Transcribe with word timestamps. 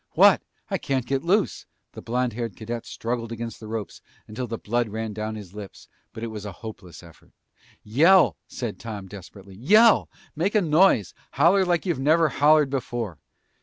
"What? 0.13 0.41
I 0.71 0.79
can't 0.79 1.05
get 1.05 1.23
loose!" 1.23 1.67
The 1.91 2.01
blond 2.01 2.33
haired 2.33 2.55
cadet 2.55 2.87
struggled 2.87 3.31
against 3.31 3.59
the 3.59 3.67
ropes 3.67 4.01
until 4.27 4.47
the 4.47 4.57
blood 4.57 4.89
ran 4.89 5.13
down 5.13 5.35
his 5.35 5.53
wrists, 5.53 5.87
but 6.11 6.23
it 6.23 6.31
was 6.31 6.43
a 6.43 6.51
hopeless 6.65 7.03
effort. 7.03 7.33
"Yell!" 7.83 8.35
said 8.47 8.79
Tom 8.79 9.05
desperately. 9.05 9.53
"Yell! 9.53 10.09
Make 10.35 10.55
a 10.55 10.61
noise! 10.61 11.13
Holler 11.33 11.65
like 11.65 11.85
you've 11.85 11.99
never 11.99 12.29
hollered 12.29 12.71
before!" 12.71 13.19